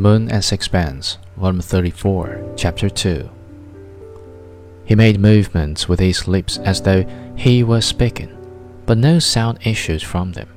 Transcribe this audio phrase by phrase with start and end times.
[0.00, 3.30] Moon and Sixpence, Volume 34, Chapter 2.
[4.84, 7.04] He made movements with his lips as though
[7.36, 8.36] he were speaking,
[8.86, 10.48] but no sound issued from them.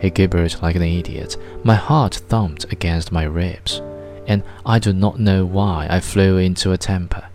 [0.00, 1.36] He gibbered like an idiot.
[1.62, 3.80] My heart thumped against my ribs,
[4.26, 7.28] and I do not know why I flew into a temper.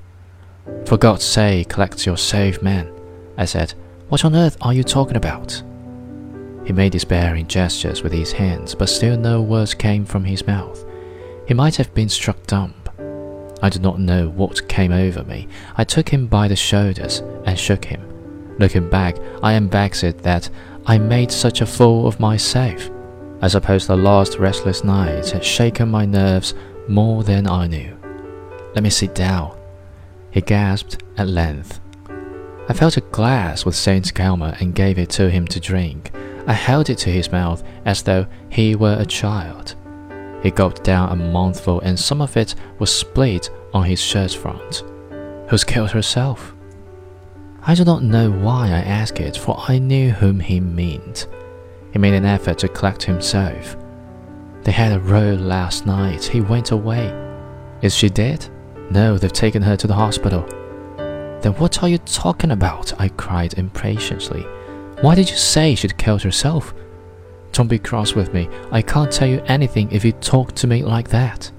[0.86, 2.92] For God's sake, collect yourself, man,
[3.38, 3.74] I said.
[4.10, 5.62] What on earth are you talking about?
[6.66, 10.84] He made despairing gestures with his hands, but still no words came from his mouth.
[11.50, 12.76] He might have been struck dumb.
[13.64, 15.48] I do not know what came over me.
[15.78, 18.56] I took him by the shoulders and shook him.
[18.60, 20.48] Looking back, I am vexed that
[20.86, 22.92] I made such a fool of myself.
[23.42, 26.54] I suppose the last restless night had shaken my nerves
[26.88, 27.98] more than I knew.
[28.76, 29.58] Let me sit down,
[30.30, 31.80] he gasped at length.
[32.70, 36.12] I felt a glass with Saint Galmier and gave it to him to drink.
[36.46, 39.74] I held it to his mouth as though he were a child.
[40.42, 44.84] He gulped down a mouthful, and some of it was split on his shirt front.
[45.50, 46.56] Who's killed herself?
[47.62, 51.28] I do not know why I asked it, for I knew whom he meant.
[51.92, 53.76] He made an effort to collect himself.
[54.64, 56.24] They had a row last night.
[56.24, 57.14] He went away.
[57.82, 58.48] Is she dead?
[58.92, 60.46] No, they've taken her to the hospital.
[61.42, 63.00] Then what are you talking about?
[63.00, 64.42] I cried impatiently.
[65.02, 66.74] Why did you say she'd killed herself?
[67.52, 68.48] Don't be cross with me.
[68.72, 71.52] I can't tell you anything if you talk to me like that.